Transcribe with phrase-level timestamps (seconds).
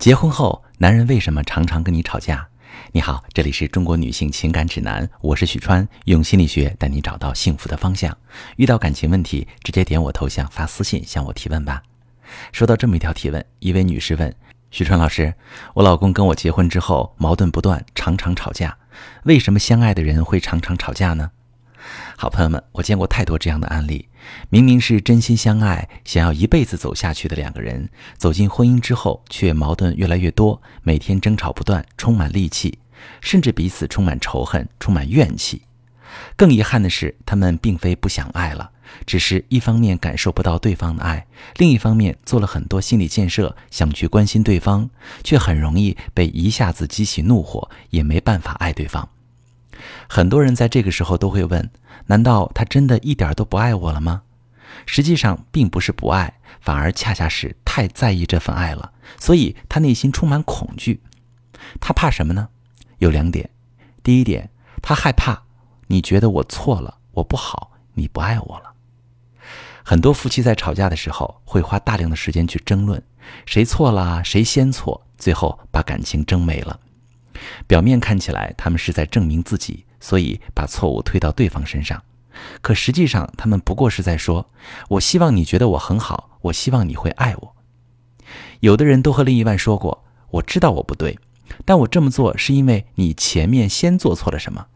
[0.00, 2.48] 结婚后，男人为什么常常跟你吵架？
[2.90, 8.16] 你好，这里是中国女性情感指南，我是许川，用心理学带你找到幸福的方向。
[8.56, 11.82] 遇到感情问题，直接点我头像发私信向我提问吧。
[12.50, 14.34] 收到这么一条提问，一位女士问
[14.70, 15.34] 许川老师
[15.76, 18.78] ：“我老公跟我结婚之后矛盾不断，常常吵架，
[19.24, 21.30] 为什么相爱的人会常常吵架呢？”
[22.16, 24.08] 好朋友们，我见过太多这样的案例，
[24.48, 32.78] 明明是真心相爱、想要一辈子走下去的两个人，走进婚姻之后，却矛盾越来越多，每天争吵不断，充满戾气，
[33.20, 35.62] 甚至彼此充满仇恨、充满怨气。
[36.36, 38.72] 更遗憾的是，他们并非不想爱了，
[39.06, 44.90] 只是一方面感受不到对方的爱，另一方面做了很多心理建设，想去关心对方，
[45.22, 49.08] 却很容易被一下子激起怒火，也没办法爱对方。
[50.08, 51.70] 很多人在这个时候都会问：
[52.06, 54.22] 难道他真的一点都不爱我了吗？
[54.86, 61.02] 实际上并不是不爱，反而恰恰是太在意这份爱了，所以他内心充满恐惧。
[61.80, 62.48] 他怕什么呢？
[62.98, 63.50] 有两点。
[64.02, 65.42] 第一点，他害怕
[65.88, 68.72] 你觉得我错了，我不好，你不爱我了。
[69.84, 73.02] 很多夫妻在吵架的时候会花大量的时间去争论，
[73.44, 76.78] 谁错了，谁先错，最后把感情争没了。
[77.66, 82.02] 表面看起来，他们是在证明自己，所以把错误推到对方身上。
[82.60, 84.50] 可实际上，他们不过是在说
[84.90, 87.56] ：“我希望你觉得我很好，我希望你会爱我。”
[88.60, 91.18] 有的人都和另一半说过：“我知道我不对，
[91.64, 94.66] 但我这么做是因为你前面先做错了什么。”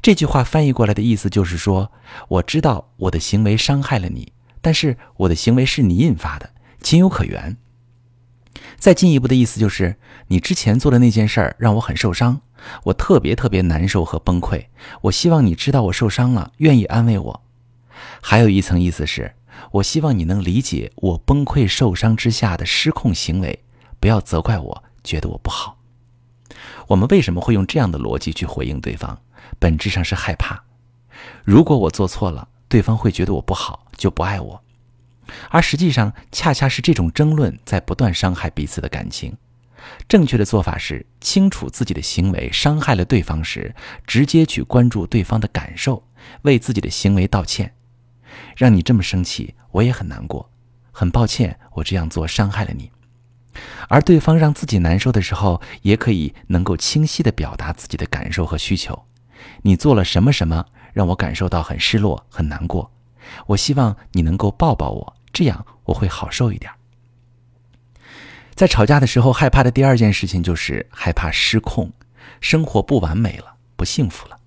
[0.00, 1.92] 这句话翻译过来的意思就是说
[2.28, 7.56] ：“我知道我的行为伤害了你，但是我的行为是你引发的，情有可原。”
[8.86, 9.96] 再进一步的意思就是，
[10.28, 12.40] 你之前做的那件事儿让我很受伤，
[12.84, 14.66] 我特别特别难受和崩溃。
[15.00, 17.42] 我希望你知道我受伤了，愿意安慰我。
[18.22, 19.34] 还有一层意思是，
[19.72, 23.64] 我希望你能理解我崩溃受伤之下的失控行为，
[23.98, 25.78] 不要责怪我，觉得我不好。
[26.86, 29.18] 我们为什么会用这样的逻辑去回应对方？
[29.58, 30.62] 本质上是害怕，
[31.42, 34.62] 如果我做错了，对方会觉得我不好，就不爱我。
[35.50, 39.36] 而实际上，恰恰是这种争论在不断伤害彼此的感情。
[40.08, 43.74] 正确的做法是，清楚自己的行为伤害了对方时，
[44.06, 46.02] 直接去关注对方的感受，
[46.42, 47.72] 为自己的行为道歉。
[48.56, 50.50] 让你这么生气，我也很难过，
[50.90, 52.90] 很抱歉，我这样做伤害了你。
[53.88, 59.04] 而对方让自己难受的时候，也可以能够清晰地表达自己的感受和需求。
[59.62, 62.90] 你做了什么什么，让我感受到很失落、很难过。
[63.46, 65.15] 我希望你能够抱抱我。
[65.36, 66.72] 这样我会好受一点。
[68.54, 71.92] 在吵架的时候，害怕的第二件事情就是害怕失控，
[72.40, 74.38] 生活不完美了，不幸福了。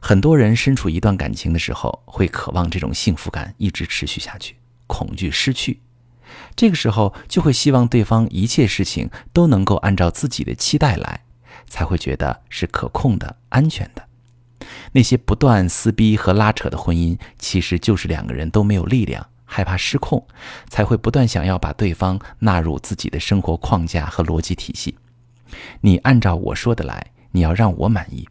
[0.00, 5.82] 很多人身处一段感情的时候，会渴望这种幸福感一直持续下去，恐惧失去，
[6.56, 11.20] 这个时候就会希望对方一切事情都能够按照自己的期待来，
[11.66, 14.08] 才会觉得是可控的、安全的。
[14.92, 19.28] 那些不断撕逼和拉扯的婚姻，其实就是两个人都没有力量。
[19.52, 20.26] 害怕失控，
[20.70, 24.96] 才会不断想要把对方纳入自己的生活框架和逻辑体系。
[25.82, 28.26] 你按照我说的来，你要让我满意。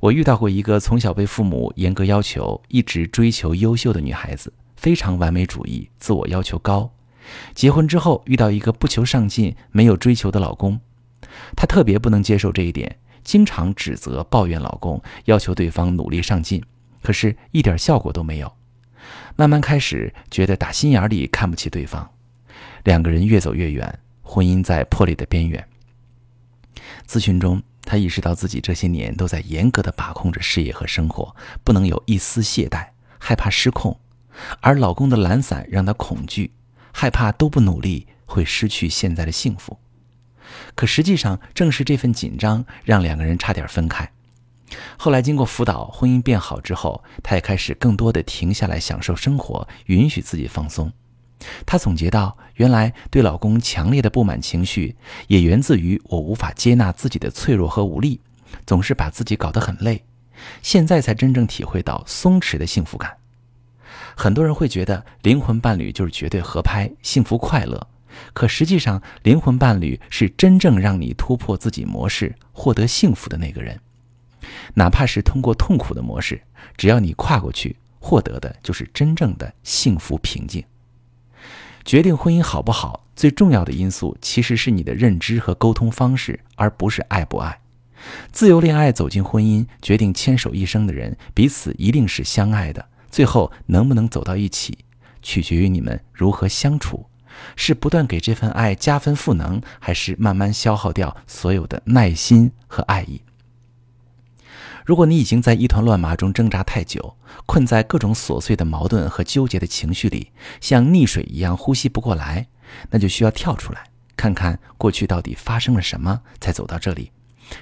[0.00, 6.92] 我遇到过一个从小被父母严格要求，一直追求优秀的女孩子，非常完美主义，自我要求高。
[7.54, 10.78] 结婚之后遇到一个不求上进、没有追求的老公，
[11.56, 16.62] 她特别不能接受这一点，经常指责、抱怨老公，要求对方努力上进，
[17.02, 18.52] 可是一点效果都没有。
[19.36, 22.08] 慢慢开始觉得打心眼里看不起对方，
[22.84, 25.66] 两个人越走越远，婚姻在破裂的边缘。
[27.06, 31.34] 咨询中，她意识到自己这些年都在严格的把控着事业和生活，
[31.64, 33.98] 不能有一丝懈怠，害怕失控。
[34.60, 36.52] 而老公的懒散让她恐惧，
[36.92, 39.78] 害怕都不努力会失去现在的幸福。
[40.74, 44.10] 可实际上，正是这份紧张让两个人差点分开。
[44.96, 50.92] 后来经过辅导，婚姻变好之后，她也开始更多的停下来享受生活，允许自己放松。
[51.66, 54.96] 她总结到，原来对老公强烈的不满情绪，
[55.26, 58.20] 也源自于我无法接纳自己的脆弱和无力，
[58.66, 60.04] 总是把自己搞得很累。
[60.62, 63.16] 现在才真正体会到松弛的幸福感。
[64.16, 67.88] 很多人会觉得灵魂伴侣就是绝对合拍、幸福快乐，
[68.32, 73.78] 可实际上，灵魂伴侣是真正让你突破自己模式、获得幸福的那个人。
[74.74, 76.40] 哪怕是通过痛苦的模式，
[76.76, 80.64] 只要你跨过去，获得的就是真正的幸福平静。
[81.84, 87.60] 决定婚姻好不好，最重要的因素其实是你的认知和沟通方式，而不是爱不爱。
[88.32, 92.86] 自由恋爱走进婚姻，决定牵手一生的人，彼此一定是相爱的。
[93.10, 94.78] 最后能不能走到一起，
[95.22, 97.06] 取决于你们如何相处，
[97.54, 103.20] 是不断给这份爱加分赋能，还是慢慢消耗掉所有的耐心和爱意？
[104.84, 107.16] 如果你已经在一团乱麻中挣扎太久，
[107.46, 112.48] 困在各种琐碎的矛盾和纠结的情绪里，像溺水一样呼吸不过来，
[112.90, 113.84] 那就需要跳出来，
[114.14, 117.12] 看看过去到底发生了什么，才走到这里。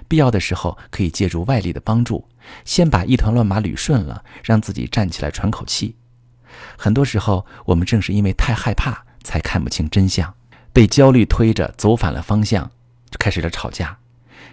[0.09, 2.29] 必要的时候，可以借助外力的帮助，
[2.65, 5.97] 先把一团乱麻捋顺了，让自己站起来喘口气。
[6.77, 10.35] 很多时候，我们正是因为太害怕，才看不清真相，
[10.73, 12.73] 被焦虑推着走反了方向，
[13.11, 13.99] 就开始了吵架。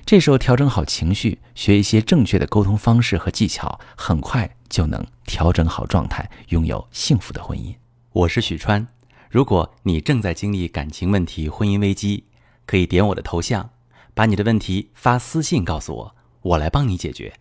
[0.09, 7.75] 这时候调整好情绪，学一些正确的沟通方式和技巧，很快就能调整好状态，拥有幸福的婚姻。
[8.11, 8.87] 我是许川，
[9.29, 12.23] 如果你正在经历感情问题、婚姻危机，
[12.65, 13.69] 可以点我的头像，
[14.15, 17.31] 把你的问题发私信告诉我，我来帮你解决。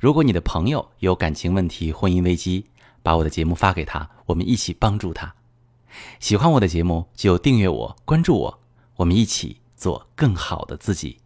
[0.00, 2.66] 如果你的朋友有感情问题、婚姻危机，
[3.04, 5.32] 把我的节目发给他，我们一起帮助他。
[6.18, 8.60] 喜欢我的节目就订阅我、关注我，
[8.96, 11.20] 我们一起做更好的自己。